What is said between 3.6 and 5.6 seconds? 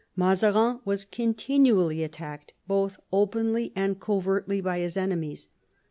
and covertly by his enemies.